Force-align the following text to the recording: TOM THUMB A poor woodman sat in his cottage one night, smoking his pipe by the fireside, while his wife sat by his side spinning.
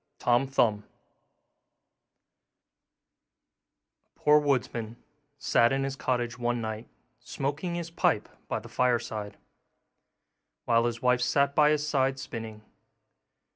TOM 0.17 0.47
THUMB 0.47 0.83
A 4.03 4.19
poor 4.19 4.39
woodman 4.39 4.97
sat 5.37 5.71
in 5.71 5.83
his 5.83 5.95
cottage 5.95 6.39
one 6.39 6.59
night, 6.59 6.87
smoking 7.19 7.75
his 7.75 7.91
pipe 7.91 8.27
by 8.47 8.57
the 8.57 8.67
fireside, 8.67 9.37
while 10.65 10.85
his 10.87 11.03
wife 11.03 11.21
sat 11.21 11.53
by 11.53 11.69
his 11.69 11.87
side 11.87 12.17
spinning. 12.17 12.63